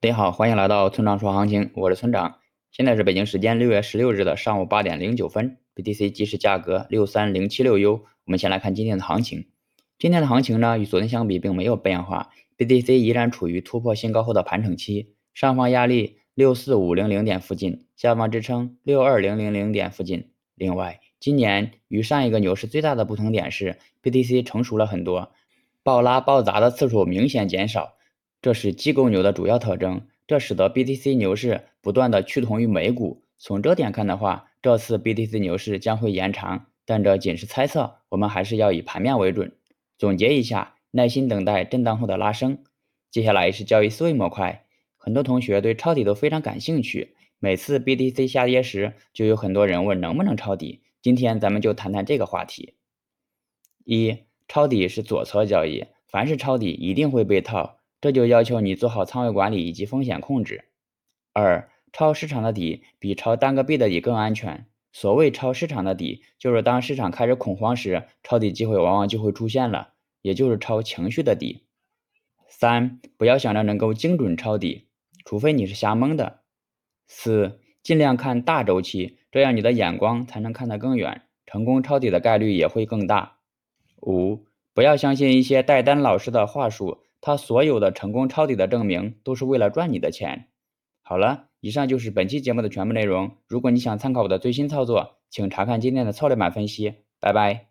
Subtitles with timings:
[0.00, 2.38] 大家好，欢迎来到村长说行情，我是村长。
[2.70, 8.04] 现在是北京时间六月十六日的上午八点零九分，BTC 即时价格六三零七六 U。
[8.24, 9.48] 我们先来看今天的行情。
[9.98, 20.30] 今天的行情呢，与昨天相比并没有变化，BTC 依然处于突破新高后的盘整期，上方压力六四五零零点附近，下方支撑六二零零零点附近。
[20.54, 25.32] 另外，今年与上一个牛市最大的不同点是，BTC 成熟了很多，
[25.82, 27.94] 暴拉暴砸的次数明显减少。
[28.40, 33.24] 这是机构牛的主要特征，这使得 BTC 牛市不断的趋同于美股。
[33.36, 39.56] 从这点看的话，这次 BTC 牛市将会延长，但这仅是猜测，我们还是要以盘面为准。
[39.96, 42.62] 总结一下，耐心等待震荡后的拉升。
[43.10, 44.66] 接下来是交易思维模块，
[44.96, 50.82] 很多同学对抄底都非常感兴趣，每次 BTC 下跌时，就有很多人问能不能抄底。
[51.02, 52.74] 今天咱们就谈谈这个话题。
[53.84, 54.16] 一，
[54.46, 57.77] 抄底是左侧交易，凡是抄底一定会被套。
[58.00, 60.64] 这就要求你做好仓位管理以及风险控制。
[61.32, 64.66] 二，抄市场的底比抄单个币的底更安全。
[64.92, 71.64] 所谓抄市场的底，就是当市场开始恐慌时，抄底机会往往就会出现了，也就是抄情绪的底。
[72.48, 74.88] 三，不要想着能够精准抄底，
[75.24, 76.40] 除非你是瞎蒙的。
[77.06, 83.36] 四，尽量看大周期，这样你的眼光才能看得更远，成功抄底的概率也会更大。
[84.00, 87.04] 五，不要相信一些带单老师的话术。
[87.20, 90.48] 他所有的成功抄底的证明都是为了赚你的钱。
[91.02, 93.30] 好了，以上就是本期节目的全部内容。
[93.46, 96.94] 如果你想参考我的最新操作，请查看今天的策略版分析。
[97.20, 97.67] 拜拜。